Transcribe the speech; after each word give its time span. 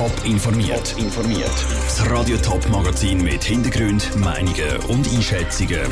Top 0.00 0.24
informiert. 0.24 0.94
informiert. 0.96 1.66
Das 1.84 2.10
Radio 2.10 2.38
Top 2.38 2.66
Magazin 2.70 3.22
mit 3.22 3.44
Hintergrund, 3.44 4.16
Meinungen 4.16 4.78
und 4.88 5.06
Einschätzungen 5.12 5.82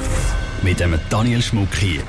mit 0.63 0.81
dem 0.81 0.99
Daniel 1.11 1.43
Schmuck 1.43 1.75
hier. 1.75 2.01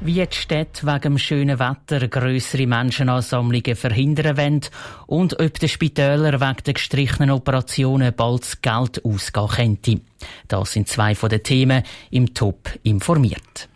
Wie 0.00 0.24
die 0.24 0.26
Städte 0.30 0.86
wegen 0.86 1.00
dem 1.00 1.18
schönen 1.18 1.58
Wetter 1.58 2.06
grössere 2.06 2.68
Menschenansammlungen 2.68 3.74
verhindern 3.74 4.36
wollen 4.36 4.60
und 5.08 5.40
ob 5.40 5.58
der 5.58 5.66
Spitäler 5.66 6.40
wegen 6.40 6.62
der 6.66 6.74
gestrichenen 6.74 7.32
Operationen 7.32 8.14
bald 8.14 8.42
das 8.42 8.62
Geld 8.62 9.04
ausgehen 9.04 9.48
könnte. 9.82 10.00
Das 10.46 10.70
sind 10.70 10.86
zwei 10.86 11.16
von 11.16 11.30
den 11.30 11.42
Themen 11.42 11.82
im 12.12 12.32
Top 12.32 12.70
informiert. 12.84 13.69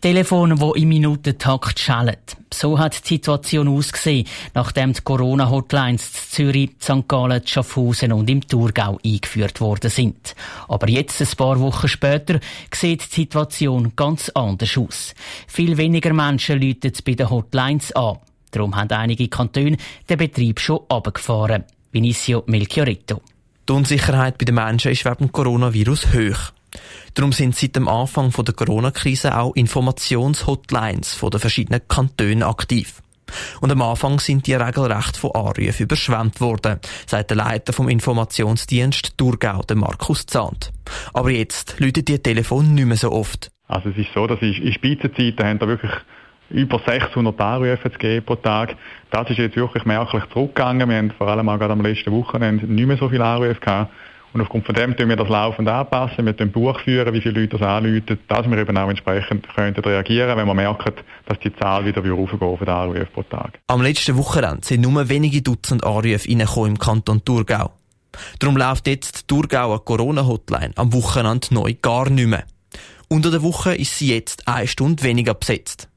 Telefone, 0.00 0.54
die 0.54 0.82
im 0.82 0.88
Minutentakt 0.88 1.78
schallen. 1.78 2.16
So 2.52 2.78
hat 2.78 3.04
die 3.04 3.14
Situation 3.14 3.68
ausgesehen, 3.68 4.26
nachdem 4.54 4.94
die 4.94 5.02
Corona-Hotlines 5.02 6.08
in 6.08 6.30
Zürich, 6.30 6.70
St. 6.82 7.06
Gallen, 7.06 7.46
Schaffhausen 7.46 8.12
und 8.12 8.30
im 8.30 8.46
Thurgau 8.46 8.98
eingeführt 9.04 9.60
worden 9.60 9.90
sind. 9.90 10.34
Aber 10.68 10.88
jetzt, 10.88 11.20
ein 11.20 11.28
paar 11.36 11.60
Wochen 11.60 11.86
später, 11.86 12.40
sieht 12.74 13.02
die 13.12 13.20
Situation 13.20 13.92
ganz 13.94 14.30
anders 14.30 14.76
aus. 14.78 15.14
Viel 15.46 15.76
weniger 15.76 16.14
Menschen 16.14 16.60
läuten 16.60 16.92
bei 17.04 17.12
den 17.12 17.28
Hotlines 17.28 17.92
an. 17.92 18.18
Darum 18.50 18.74
haben 18.76 18.90
einige 18.90 19.28
Kantone 19.28 19.76
den 20.08 20.18
Betrieb 20.18 20.60
schon 20.60 20.80
abgefahren. 20.88 21.64
Vinicio 21.92 22.42
Melchiorito. 22.46 23.20
Die 23.68 23.72
Unsicherheit 23.72 24.38
bei 24.38 24.46
den 24.46 24.54
Menschen 24.54 24.92
ist 24.92 25.04
wegen 25.04 25.30
Coronavirus 25.30 26.06
hoch. 26.14 26.52
Darum 27.14 27.32
sind 27.32 27.56
seit 27.56 27.76
dem 27.76 27.88
Anfang 27.88 28.30
der 28.30 28.54
Corona-Krise 28.54 29.36
auch 29.36 29.54
Informationshotlines 29.54 31.14
von 31.14 31.30
den 31.30 31.40
verschiedenen 31.40 31.80
Kantonen 31.88 32.42
aktiv. 32.42 33.02
Und 33.60 33.70
am 33.70 33.82
Anfang 33.82 34.18
sind 34.18 34.46
die 34.46 34.54
regelrecht 34.54 35.16
von 35.16 35.32
Anrufen 35.32 35.82
überschwemmt 35.82 36.40
worden, 36.40 36.80
sagt 37.06 37.30
der 37.30 37.36
Leiter 37.36 37.72
vom 37.72 37.88
Informationsdienst 37.88 39.16
Thurgau, 39.16 39.62
der 39.62 39.76
Markus 39.76 40.26
Zahnt. 40.26 40.72
Aber 41.12 41.30
jetzt 41.30 41.78
läutet 41.78 42.08
die 42.08 42.18
Telefon 42.18 42.74
nicht 42.74 42.86
mehr 42.86 42.96
so 42.96 43.12
oft. 43.12 43.50
Also 43.68 43.90
es 43.90 43.98
ist 43.98 44.12
so, 44.14 44.26
dass 44.26 44.40
in 44.42 44.72
Spitzenzeiten 44.72 45.46
haben 45.46 45.58
da 45.58 45.68
wirklich 45.68 45.92
über 46.50 46.80
600 46.84 47.40
Anrufe 47.40 48.22
pro 48.22 48.34
Tag. 48.36 48.76
Das 49.10 49.30
ist 49.30 49.38
jetzt 49.38 49.56
wirklich 49.56 49.84
merklich 49.84 50.24
zurückgegangen. 50.32 50.88
Wir 50.88 50.96
haben 50.96 51.12
vor 51.12 51.28
allem 51.28 51.48
auch 51.48 51.58
gerade 51.58 51.72
am 51.72 51.80
letzten 51.80 52.10
Wochenende 52.10 52.66
nicht 52.66 52.86
mehr 52.86 52.96
so 52.96 53.08
viele 53.08 53.24
Anrufe 53.24 53.60
gehabt. 53.60 53.92
Und 54.32 54.40
aufgrund 54.40 54.64
von 54.64 54.74
dem 54.74 54.96
tun 54.96 55.08
wir 55.08 55.16
das 55.16 55.28
laufend 55.28 55.68
anpassen, 55.68 56.24
mit 56.24 56.38
dem 56.38 56.52
Buch 56.52 56.78
führen, 56.80 57.12
wie 57.12 57.20
viele 57.20 57.40
Leute 57.40 57.58
das 57.58 57.66
anrufen, 57.66 58.18
dass 58.28 58.48
wir 58.48 58.58
eben 58.58 58.76
auch 58.76 58.88
entsprechend 58.88 59.48
könnten 59.54 59.80
reagieren 59.80 60.36
wenn 60.36 60.46
wir 60.46 60.54
merken, 60.54 60.94
dass 61.26 61.38
die 61.40 61.54
Zahl 61.56 61.84
wieder 61.84 62.04
raufgeht 62.04 62.58
für 62.58 62.64
den 62.64 62.74
Anrufe 62.74 63.06
pro 63.12 63.22
Tag. 63.24 63.58
Am 63.66 63.82
letzten 63.82 64.16
Wochenende 64.16 64.64
sind 64.64 64.82
nur 64.82 65.08
wenige 65.08 65.42
Dutzend 65.42 65.84
Anrufe 65.84 66.66
im 66.66 66.78
Kanton 66.78 67.24
Thurgau. 67.24 67.72
Darum 68.38 68.56
läuft 68.56 68.86
jetzt 68.86 69.22
die 69.22 69.26
Thurgauer 69.26 69.84
Corona-Hotline 69.84 70.72
am 70.76 70.92
Wochenende 70.92 71.48
neu 71.50 71.74
gar 71.80 72.08
nicht 72.10 72.26
mehr. 72.26 72.44
Unter 73.08 73.30
der 73.30 73.42
Woche 73.42 73.74
ist 73.74 73.98
sie 73.98 74.14
jetzt 74.14 74.46
eine 74.46 74.68
Stunde 74.68 75.02
weniger 75.02 75.34
besetzt. 75.34 75.88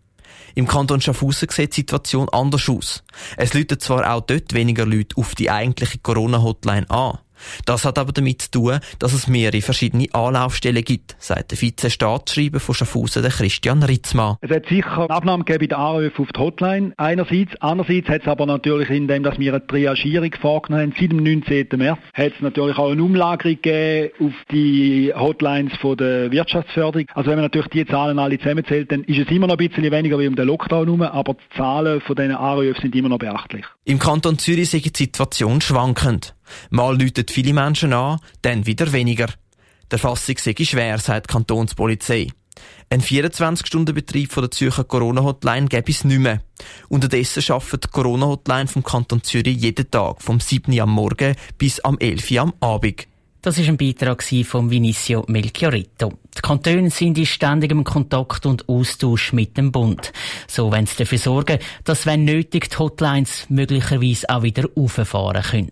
Im 0.55 0.67
Kanton 0.67 1.01
Schaffhausen 1.01 1.49
sieht 1.49 1.71
die 1.75 1.81
Situation 1.81 2.29
anders 2.29 2.69
aus. 2.69 3.03
Es 3.37 3.53
läuten 3.53 3.79
zwar 3.79 4.13
auch 4.13 4.21
dort 4.21 4.53
weniger 4.53 4.85
Leute 4.85 5.17
auf 5.17 5.33
die 5.33 5.49
eigentliche 5.49 5.97
Corona-Hotline 5.97 6.89
an, 6.89 7.17
das 7.65 7.85
hat 7.85 7.97
aber 7.97 8.11
damit 8.11 8.43
zu 8.43 8.51
tun, 8.51 8.79
dass 8.99 9.13
es 9.13 9.27
mehrere 9.27 9.61
verschiedene 9.61 10.07
Anlaufstellen 10.13 10.83
gibt, 10.83 11.15
sagt 11.19 11.51
der 11.51 11.57
Vize-Staatsschreiber 11.57 12.59
von 12.59 12.75
Schaffhausen, 12.75 13.21
der 13.21 13.31
Christian 13.31 13.83
Ritzmann. 13.83 14.37
Es 14.41 14.51
hat 14.51 14.67
sicher 14.67 15.09
Abnahmen 15.09 15.45
gegeben 15.45 15.67
bei 15.67 15.75
den 15.75 15.77
Anrufen 15.77 16.21
auf 16.21 16.31
die 16.31 16.39
Hotline 16.39 16.93
einerseits. 16.97 17.51
Andererseits 17.59 18.09
hat 18.09 18.21
es 18.21 18.27
aber 18.27 18.45
natürlich, 18.45 18.89
indem 18.89 19.23
dass 19.23 19.39
wir 19.39 19.53
eine 19.53 19.65
Triagierung 19.65 20.31
vorgenommen 20.39 20.91
haben, 20.91 20.95
seit 20.99 21.11
dem 21.11 21.23
19. 21.23 21.67
März, 21.77 21.99
hat 22.13 22.33
es 22.33 22.41
natürlich 22.41 22.77
auch 22.77 22.91
eine 22.91 23.03
Umlagerung 23.03 23.55
gegeben 23.61 24.11
auf 24.19 24.33
die 24.51 25.13
Hotlines 25.15 25.73
von 25.77 25.97
der 25.97 26.31
Wirtschaftsförderung. 26.31 27.07
Also 27.13 27.29
wenn 27.29 27.37
man 27.37 27.45
natürlich 27.45 27.69
die 27.69 27.85
Zahlen 27.85 28.19
alle 28.19 28.37
zusammenzählt, 28.37 28.91
dann 28.91 29.03
ist 29.03 29.19
es 29.19 29.31
immer 29.31 29.47
noch 29.47 29.57
ein 29.57 29.67
bisschen 29.67 29.89
weniger 29.91 30.19
wie 30.19 30.27
um 30.27 30.35
den 30.35 30.47
Lockdown 30.47 30.85
herum, 30.85 31.01
aber 31.01 31.33
die 31.33 31.57
Zahlen 31.57 32.01
von 32.01 32.15
diesen 32.15 32.35
Anrufen 32.35 32.81
sind 32.81 32.95
immer 32.95 33.09
noch 33.09 33.19
beachtlich. 33.19 33.65
Im 33.85 33.99
Kanton 33.99 34.37
Zürich 34.37 34.73
ist 34.73 34.85
die 34.99 35.03
Situation 35.03 35.61
schwankend. 35.61 36.35
Mal 36.69 36.99
läuten 36.99 37.25
viele 37.29 37.53
Menschen 37.53 37.93
an, 37.93 38.19
dann 38.41 38.65
wieder 38.65 38.91
weniger. 38.91 39.27
Der 39.91 39.99
Fassung 39.99 40.37
sei 40.37 40.55
schwer, 40.59 40.97
sagt 40.97 41.29
die 41.29 41.33
Kantonspolizei. 41.33 42.27
Ein 42.89 43.01
24-Stunden-Betrieb 43.01 44.33
der 44.35 44.51
Zürcher 44.51 44.83
Corona-Hotline 44.83 45.67
gäbe 45.67 45.91
es 45.91 46.03
nicht 46.03 46.19
mehr. 46.19 46.41
Unterdessen 46.89 47.43
arbeitet 47.51 47.85
die 47.85 47.87
Corona-Hotline 47.89 48.67
vom 48.67 48.83
Kanton 48.83 49.23
Zürich 49.23 49.57
jeden 49.57 49.89
Tag, 49.89 50.21
vom 50.21 50.39
7. 50.39 50.71
Uhr 50.73 50.83
am 50.83 50.91
Morgen 50.91 51.35
bis 51.57 51.79
am 51.79 51.97
11. 51.97 52.31
Uhr 52.31 52.41
am 52.41 52.53
Abend. 52.59 53.07
Das 53.41 53.57
ist 53.57 53.67
ein 53.67 53.75
Beitrag 53.75 54.23
von 54.45 54.71
Vinicio 54.71 55.25
Melchiorito. 55.27 56.13
Die 56.37 56.41
Kantone 56.41 56.89
sind 56.89 57.17
in 57.17 57.25
ständigem 57.25 57.83
Kontakt 57.83 58.45
und 58.45 58.69
Austausch 58.69 59.33
mit 59.33 59.57
dem 59.57 59.71
Bund. 59.71 60.13
So 60.47 60.71
wollen 60.71 60.85
sie 60.85 60.95
dafür 60.95 61.17
sorgen, 61.17 61.59
dass, 61.83 62.05
wenn 62.05 62.23
nötig, 62.23 62.69
die 62.69 62.77
Hotlines 62.77 63.49
möglicherweise 63.49 64.29
auch 64.29 64.43
wieder 64.43 64.69
auffahren 64.75 65.43
können. 65.43 65.71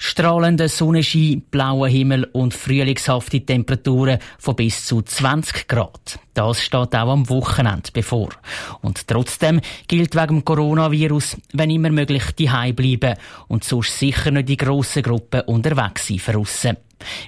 Strahlender 0.00 0.68
Sonnenschein, 0.68 1.42
blauer 1.50 1.88
Himmel 1.88 2.24
und 2.32 2.54
frühlingshafte 2.54 3.40
Temperaturen 3.40 4.20
von 4.38 4.54
bis 4.54 4.86
zu 4.86 5.02
20 5.02 5.66
Grad. 5.66 6.20
Das 6.34 6.62
steht 6.62 6.94
auch 6.94 7.08
am 7.08 7.28
Wochenende 7.28 7.90
bevor. 7.92 8.28
Und 8.80 9.08
trotzdem 9.08 9.60
gilt 9.88 10.14
wegen 10.14 10.44
Coronavirus, 10.44 11.36
wenn 11.52 11.70
immer 11.70 11.90
möglich, 11.90 12.22
die 12.38 12.46
bleiben 12.46 13.18
und 13.48 13.64
sonst 13.64 13.98
sicher 13.98 14.30
nicht 14.30 14.48
die 14.48 14.56
grossen 14.56 15.02
Gruppen 15.02 15.40
unterwegs 15.42 16.06
sein 16.06 16.20
verrussen. 16.20 16.76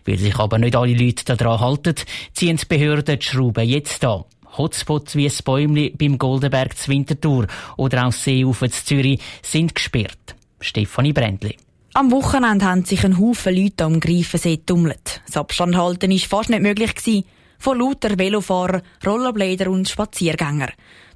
Weil 0.05 0.19
sich 0.19 0.39
aber 0.39 0.59
nicht 0.59 0.77
alle 0.77 0.95
Leute 0.95 1.25
daran 1.37 1.61
halten, 1.61 1.97
ziehen 2.35 2.57
die 2.57 2.67
Behörden 2.67 3.19
die 3.19 3.27
Schrauben 3.27 3.69
jetzt 3.69 4.05
an. 4.05 4.25
Hotspots 4.57 5.17
wie 5.17 5.25
das 5.25 5.43
Bäumli 5.43 5.91
beim 5.91 6.19
Goldenberg 6.19 6.77
zu 6.77 6.91
Winterthur 6.91 7.47
oder 7.77 8.07
auch 8.07 8.13
Seeufer 8.13 8.71
zu 8.71 8.85
Zürich 8.85 9.21
sind 9.43 9.75
gesperrt. 9.75 10.37
Stefanie 10.61 11.13
Brändli. 11.13 11.57
Am 11.93 12.13
Wochenende 12.13 12.67
haben 12.67 12.85
sich 12.85 13.05
ein 13.05 13.19
Haufen 13.19 13.53
Leute 13.53 13.83
am 13.83 13.99
Greifensee 13.99 14.59
getummelt. 14.59 15.23
Das 15.27 15.37
Abstand 15.37 15.77
halten 15.77 16.13
war 16.13 16.19
fast 16.19 16.49
nicht 16.49 16.63
möglich. 16.63 17.25
Von 17.59 17.81
lauter 17.81 18.17
Velofahrer, 18.17 18.83
Rollerblader 19.05 19.69
und 19.69 19.89
Spaziergänger. 19.89 20.69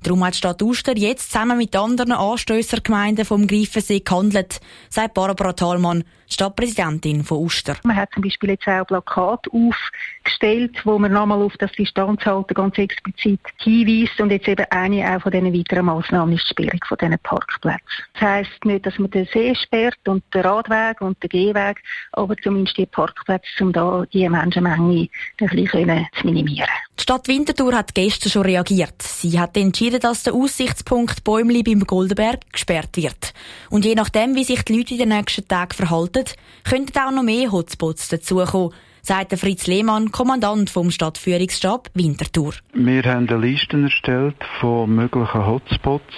Darum 0.04 0.22
hat 0.22 0.34
die 0.34 0.38
Stadt 0.38 0.62
Uster 0.62 0.94
jetzt 0.98 1.32
zusammen 1.32 1.56
mit 1.56 1.75
anderen 1.75 2.12
Anstössergemeinden 2.12 3.25
vom 3.25 3.47
Greifensee 3.47 4.00
gehandelt, 4.00 4.60
sagt 4.91 5.15
Barbara 5.15 5.54
Thalmann, 5.54 6.04
Stadtpräsidentin 6.28 7.25
von 7.25 7.38
Uster. 7.38 7.76
Man 7.84 7.97
hat 7.97 8.10
zum 8.12 8.22
Beispiel 8.22 8.50
jetzt 8.50 8.66
auch 8.66 8.87
Plakat 8.87 9.47
aufgestellt, 9.50 10.76
wo 10.84 10.98
man 10.98 11.12
nochmal 11.12 11.41
auf 11.41 11.54
das 11.59 11.72
Distanzhalten 11.72 12.54
ganz 12.54 12.76
explizit 12.76 13.41
hinweist 13.59 14.20
und 14.20 14.31
jetzt 14.31 14.48
eben 14.48 14.66
eine 14.70 15.16
auch 15.16 15.22
von 15.22 15.32
diesen 15.32 15.54
weiteren 15.54 15.87
Massnahmen 15.87 16.34
ist 16.34 16.44
die 16.44 16.50
Sperrung 16.50 16.81
von 16.87 16.98
diesen 17.00 17.19
Parkplätzen. 17.22 18.04
Das 18.14 18.22
heisst 18.22 18.64
nicht, 18.64 18.84
dass 18.84 18.98
man 18.98 19.10
den 19.10 19.26
See 19.32 19.54
sperrt 19.54 19.98
und 20.06 20.22
den 20.34 20.43
Radweg 20.43 21.00
und 21.00 21.22
den 21.22 21.28
Gehweg, 21.28 21.81
aber 22.12 22.37
zumindest 22.37 22.76
die 22.76 22.87
Parkplätze, 22.87 23.62
um 23.62 23.72
da 23.72 24.04
die 24.12 24.28
Menschenmenge 24.28 25.09
ein 25.41 25.48
bisschen 25.48 26.06
zu 26.20 26.26
minimieren. 26.26 26.69
Die 26.98 27.03
Stadt 27.03 27.28
Winterthur 27.28 27.75
hat 27.75 27.94
gestern 27.94 28.31
schon 28.31 28.43
reagiert. 28.43 29.03
Sie 29.03 29.38
hat 29.38 29.56
entschieden, 29.56 29.94
dass 29.99 30.22
der 30.22 30.34
Aussichtspunkt 30.34 31.25
Bäumli 31.25 31.62
beim 31.62 31.81
Goldenberg 31.81 32.41
gesperrt 32.53 32.97
wird. 32.97 33.32
Und 33.71 33.84
je 33.84 33.94
nachdem, 33.94 34.34
wie 34.34 34.44
sich 34.44 34.62
die 34.62 34.77
Leute 34.77 34.94
in 34.94 35.00
den 35.00 35.09
nächsten 35.10 35.47
Tagen 35.47 35.75
verhalten, 35.75 36.25
könnten 36.65 36.99
auch 36.99 37.10
noch 37.10 37.22
mehr 37.22 37.50
Hotspots 37.53 38.09
dazukommen 38.09 38.72
sagt 39.06 39.38
Fritz 39.38 39.66
Lehmann, 39.66 40.10
Kommandant 40.12 40.70
vom 40.70 40.91
Stadtführungsstab 40.91 41.91
Winterthur. 41.94 42.54
Wir 42.72 43.03
haben 43.03 43.28
eine 43.28 43.38
Liste 43.38 43.82
erstellt 43.82 44.37
von 44.60 44.94
möglichen 44.94 45.47
Hotspots, 45.47 46.15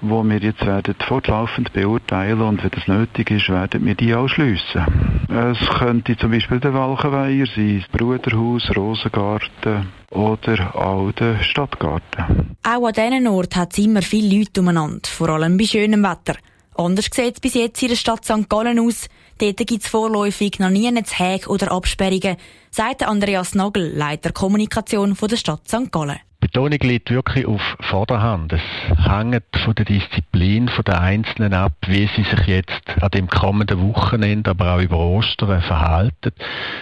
wo 0.00 0.22
wir 0.24 0.38
jetzt 0.38 0.64
werden 0.64 0.94
fortlaufend 1.06 1.72
beurteilen 1.72 2.40
und 2.40 2.62
wenn 2.62 2.70
das 2.70 2.88
nötig 2.88 3.30
ist, 3.30 3.48
werden 3.50 3.84
wir 3.84 3.94
die 3.94 4.14
ausschliessen. 4.14 4.86
Es 5.28 5.58
könnte 5.78 6.16
zum 6.16 6.30
Beispiel 6.30 6.60
der 6.60 6.72
Walchenweiher 6.72 7.46
sein, 7.54 7.84
das 7.84 7.98
Bruderhaus, 7.98 8.74
Rosengarten, 8.74 9.88
oder 10.10 10.74
auch 10.74 11.12
der 11.12 11.42
Stadtgarten. 11.42 12.56
Auch 12.62 12.86
an 12.86 12.92
diesen 12.92 13.28
Ort 13.28 13.56
hat 13.56 13.72
es 13.72 13.78
immer 13.78 14.02
viele 14.02 14.38
Leute 14.38 14.60
umeinander, 14.60 15.08
vor 15.08 15.28
allem 15.28 15.56
bei 15.56 15.64
schönem 15.64 16.02
Wetter. 16.02 16.36
Anders 16.80 17.10
sieht 17.12 17.34
es 17.34 17.40
bis 17.40 17.52
jetzt 17.52 17.82
in 17.82 17.88
der 17.88 17.96
Stadt 17.96 18.24
St. 18.24 18.48
Gallen 18.48 18.80
aus. 18.80 19.06
Dort 19.36 19.58
gibt 19.58 19.82
es 19.82 19.86
vorläufig 19.86 20.58
noch 20.60 20.70
nie 20.70 20.88
eine 20.88 21.02
Häge 21.02 21.50
oder 21.50 21.72
Absperrungen, 21.72 22.38
sagt 22.70 23.06
Andreas 23.06 23.54
Nagel, 23.54 23.92
Leiter 23.94 24.32
Kommunikation 24.32 25.14
von 25.14 25.28
der 25.28 25.36
Stadt 25.36 25.68
St. 25.68 25.92
Gallen. 25.92 26.20
Betonung 26.40 26.78
liegt 26.80 27.10
wirklich 27.10 27.44
auf 27.44 27.60
Vorderhand. 27.80 28.54
Es 28.54 28.62
hängt 28.96 29.44
von 29.62 29.74
der 29.74 29.84
Disziplin 29.84 30.70
der 30.86 31.02
Einzelnen 31.02 31.52
ab, 31.52 31.74
wie 31.86 32.08
sie 32.16 32.22
sich 32.22 32.46
jetzt 32.46 33.02
an 33.02 33.10
dem 33.10 33.28
kommenden 33.28 33.86
Wochenende, 33.86 34.48
aber 34.48 34.76
auch 34.76 34.80
über 34.80 34.98
Ostern 35.00 35.60
verhalten. 35.60 36.32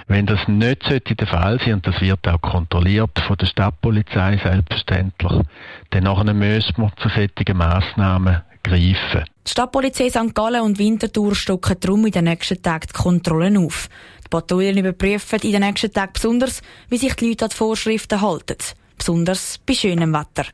Wenn 0.06 0.26
das 0.26 0.46
nicht 0.46 0.84
sollte 0.84 1.16
der 1.16 1.26
Fall 1.26 1.58
sein, 1.58 1.74
und 1.74 1.86
das 1.88 2.00
wird 2.00 2.26
auch 2.28 2.40
kontrolliert 2.40 3.18
von 3.26 3.36
der 3.36 3.46
Stadtpolizei 3.46 4.38
selbstverständlich, 4.40 5.42
dann 5.90 6.38
müssen 6.38 6.82
wir 6.82 6.92
zu 6.98 7.08
solchen 7.08 7.56
Massnahmen 7.56 8.42
greifen. 8.68 9.24
Die 9.46 9.50
Stadtpolizei 9.50 10.10
St. 10.10 10.34
Gallen 10.34 10.62
und 10.62 10.78
Winterthur 10.78 11.34
stocken 11.34 11.76
darum 11.80 12.06
in 12.06 12.12
den 12.12 12.24
nächsten 12.24 12.62
Tagen 12.62 12.86
die 12.88 12.92
Kontrollen 12.92 13.56
auf. 13.56 13.88
Die 14.24 14.28
Patrouillen 14.28 14.78
überprüfen 14.78 15.40
in 15.40 15.52
den 15.52 15.62
nächsten 15.62 15.92
Tagen 15.92 16.12
besonders, 16.12 16.62
wie 16.88 16.98
sich 16.98 17.14
die 17.14 17.28
Leute 17.28 17.46
an 17.46 17.50
die 17.50 17.56
Vorschriften 17.56 18.20
halten. 18.20 18.58
Besonders 18.96 19.58
bei 19.64 19.74
schönem 19.74 20.12
Wetter. 20.12 20.46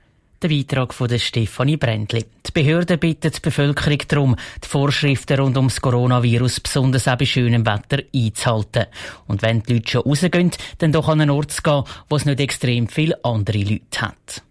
Der 0.42 0.48
Beitrag 0.48 0.92
von 0.92 1.18
Stefanie 1.18 1.78
Brändli. 1.78 2.24
Die 2.46 2.52
Behörden 2.52 2.98
bitten 2.98 3.32
die 3.32 3.40
Bevölkerung 3.40 3.98
darum, 4.06 4.36
die 4.62 4.68
Vorschriften 4.68 5.40
rund 5.40 5.56
ums 5.56 5.80
Coronavirus 5.80 6.60
besonders 6.60 7.08
auch 7.08 7.16
bei 7.16 7.24
schönem 7.24 7.64
Wetter 7.64 8.02
einzuhalten. 8.14 8.86
Und 9.26 9.40
wenn 9.40 9.62
die 9.62 9.74
Leute 9.74 9.90
schon 9.90 10.02
rausgehen, 10.02 10.50
dann 10.78 10.92
doch 10.92 11.08
an 11.08 11.22
einen 11.22 11.30
Ort 11.30 11.52
zu 11.52 11.62
gehen, 11.62 11.84
wo 12.10 12.16
es 12.16 12.26
nicht 12.26 12.40
extrem 12.40 12.88
viele 12.88 13.24
andere 13.24 13.58
Leute 13.58 14.02
hat. 14.02 14.42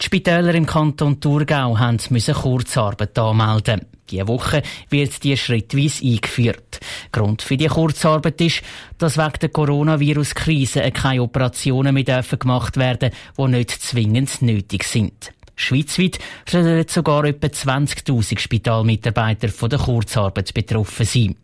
Die 0.00 0.06
Spitäler 0.06 0.54
im 0.54 0.66
Kanton 0.66 1.20
Thurgau 1.20 1.76
müssen 2.10 2.34
Kurzarbeit 2.34 3.18
anmelden. 3.18 3.82
Diese 4.10 4.28
Woche 4.28 4.62
wird 4.90 5.22
die 5.22 5.36
schrittweise 5.36 6.04
eingeführt. 6.04 6.80
Grund 7.10 7.42
für 7.42 7.56
die 7.56 7.68
Kurzarbeit 7.68 8.40
ist, 8.40 8.62
dass 8.98 9.16
wegen 9.16 9.38
der 9.40 9.48
Coronavirus-Krise 9.48 10.90
keine 10.90 11.22
Operationen 11.22 11.94
mehr 11.94 12.22
gemacht 12.22 12.76
werden 12.76 13.10
dürfen, 13.10 13.52
die 13.52 13.56
nicht 13.56 13.70
zwingend 13.70 14.42
nötig 14.42 14.84
sind. 14.84 15.32
Schweizweit 15.56 16.18
sollen 16.48 16.86
sogar 16.88 17.24
etwa 17.24 17.46
20.000 17.46 18.38
Spitalmitarbeiter 18.38 19.48
von 19.48 19.70
der 19.70 19.78
Kurzarbeit 19.78 20.52
betroffen 20.52 21.06
sein. 21.06 21.36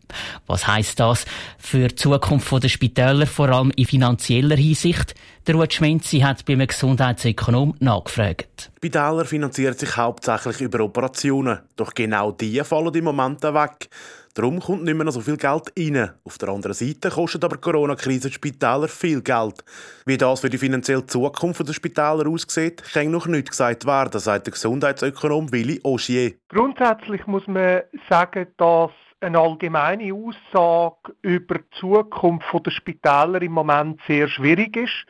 Was 0.47 0.67
heißt 0.67 0.99
das 0.99 1.25
für 1.57 1.87
die 1.87 1.95
Zukunft 1.95 2.63
der 2.63 2.69
Spitäler, 2.69 3.25
vor 3.25 3.49
allem 3.49 3.71
in 3.75 3.85
finanzieller 3.85 4.57
Hinsicht? 4.57 5.15
Der 5.47 5.55
Ruud 5.55 5.73
Schmenzi 5.73 6.19
hat 6.19 6.45
beim 6.45 6.65
Gesundheitsökonom 6.65 7.75
nachgefragt. 7.79 8.71
Spitäler 8.77 9.25
finanzieren 9.25 9.75
sich 9.75 9.97
hauptsächlich 9.97 10.61
über 10.61 10.81
Operationen. 10.81 11.59
Doch 11.75 11.93
genau 11.93 12.31
die 12.31 12.63
fallen 12.63 12.93
im 12.93 13.05
Moment 13.05 13.41
weg. 13.41 13.89
Darum 14.33 14.59
kommt 14.59 14.83
nicht 14.83 14.95
mehr 14.95 15.11
so 15.11 15.19
viel 15.19 15.37
Geld 15.37 15.73
rein. 15.77 16.11
Auf 16.23 16.37
der 16.37 16.49
anderen 16.49 16.73
Seite 16.73 17.09
kostet 17.09 17.43
aber 17.43 17.57
die 17.57 17.61
Corona-Krise 17.61 18.29
die 18.29 18.33
Spitäler 18.33 18.87
viel 18.87 19.21
Geld. 19.21 19.63
Wie 20.05 20.17
das 20.17 20.39
für 20.39 20.49
die 20.49 20.57
finanzielle 20.57 21.05
Zukunft 21.05 21.67
der 21.67 21.73
Spitäler 21.73 22.27
aussieht, 22.27 22.81
kann 22.93 23.11
noch 23.11 23.27
nicht 23.27 23.49
gesagt 23.49 23.85
werden, 23.85 24.19
sagt 24.19 24.47
der 24.47 24.53
Gesundheitsökonom 24.53 25.51
Willi 25.51 25.81
Ogier. 25.83 26.33
Grundsätzlich 26.49 27.27
muss 27.27 27.45
man 27.47 27.81
sagen, 28.09 28.47
dass 28.57 28.91
eine 29.19 29.39
allgemeine 29.39 30.13
Aussage 30.13 31.13
über 31.21 31.59
die 31.59 31.79
Zukunft 31.79 32.65
der 32.65 32.71
Spitäler 32.71 33.41
im 33.41 33.51
Moment 33.51 33.99
sehr 34.07 34.27
schwierig 34.27 34.77
ist, 34.77 35.05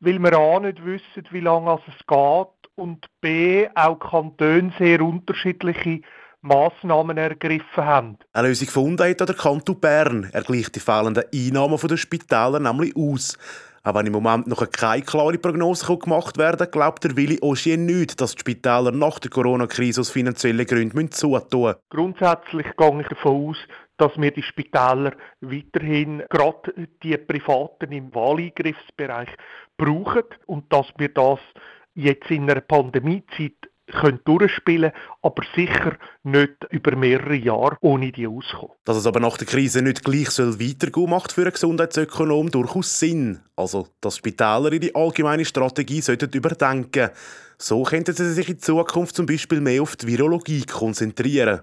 weil 0.00 0.18
wir 0.18 0.36
A 0.36 0.60
nicht 0.60 0.84
wissen, 0.84 1.28
wie 1.30 1.40
lange 1.40 1.78
es 1.86 2.06
geht 2.06 2.70
und 2.74 3.06
B 3.20 3.68
auch 3.74 3.98
Kantone 3.98 4.72
sehr 4.78 5.00
unterschiedliche 5.00 6.00
Massnahmen 6.42 7.16
ergriffen 7.16 7.84
haben. 7.84 8.18
Eine 8.32 8.48
Lösung 8.48 8.66
gefunden 8.66 9.08
hat 9.08 9.20
der 9.20 9.34
Kanton 9.34 9.78
Bern. 9.78 10.28
Er 10.32 10.42
gleicht 10.42 10.74
die 10.74 10.80
fehlenden 10.80 11.24
Einnahmen 11.32 11.78
der 11.78 11.96
Spitäler 11.96 12.58
nämlich 12.58 12.94
aus. 12.96 13.38
Auch 13.84 13.94
wenn 13.96 14.06
im 14.06 14.12
Moment 14.12 14.46
noch 14.46 14.68
keine 14.70 15.02
klare 15.02 15.38
Prognose 15.38 15.96
gemacht 15.96 16.38
werden 16.38 16.68
glaubt 16.70 17.02
der 17.02 17.16
Willi 17.16 17.38
Ogier 17.40 17.76
nicht, 17.76 18.20
dass 18.20 18.34
die 18.34 18.40
Spitäler 18.40 18.92
nach 18.92 19.18
der 19.18 19.30
Corona-Krise 19.30 20.02
aus 20.02 20.10
finanziellen 20.10 20.66
Gründen 20.66 21.10
zutun 21.10 21.62
müssen. 21.62 21.78
Grundsätzlich 21.90 22.66
gehe 22.76 23.00
ich 23.00 23.08
davon 23.08 23.50
aus, 23.50 23.56
dass 23.96 24.12
wir 24.16 24.30
die 24.30 24.42
Spitäler 24.42 25.12
weiterhin, 25.40 26.22
gerade 26.28 26.88
die 27.02 27.16
Privaten 27.16 27.90
im 27.90 28.14
Wahleingriffsbereich, 28.14 29.30
brauchen 29.76 30.24
und 30.46 30.72
dass 30.72 30.86
wir 30.98 31.08
das 31.08 31.40
jetzt 31.94 32.30
in 32.30 32.48
einer 32.48 32.60
Pandemiezeit 32.60 33.71
können 33.92 34.20
durchspielen 34.24 34.92
aber 35.22 35.42
sicher 35.54 35.96
nicht 36.24 36.66
über 36.70 36.96
mehrere 36.96 37.34
Jahre 37.34 37.76
ohne 37.80 38.12
die 38.12 38.26
auskommen. 38.26 38.76
Dass 38.84 38.96
es 38.96 39.06
aber 39.06 39.20
nach 39.20 39.36
der 39.36 39.46
Krise 39.46 39.82
nicht 39.82 40.04
gleich 40.04 40.30
soll 40.30 40.60
weitergehen 40.60 41.10
macht 41.10 41.32
für 41.32 41.42
einen 41.42 41.52
Gesundheitsökonom 41.52 42.50
durchaus 42.50 42.98
Sinn. 42.98 43.40
Also, 43.56 43.88
dass 44.00 44.16
Spitäler 44.16 44.72
ihre 44.72 44.94
allgemeine 44.94 45.44
Strategie 45.44 46.00
sollten 46.00 46.30
überdenken 46.30 47.10
So 47.58 47.82
könnten 47.84 48.14
sie 48.14 48.32
sich 48.32 48.48
in 48.48 48.58
Zukunft 48.58 49.16
zum 49.16 49.26
Beispiel 49.26 49.60
mehr 49.60 49.82
auf 49.82 49.96
die 49.96 50.08
Virologie 50.08 50.64
konzentrieren. 50.64 51.62